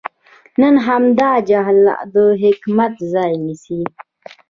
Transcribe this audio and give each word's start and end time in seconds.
نن 0.61 0.75
همدا 0.87 1.31
جهل 1.49 1.79
د 2.13 2.15
حکمت 2.43 2.93
ځای 3.13 3.33
نیسي. 3.45 3.81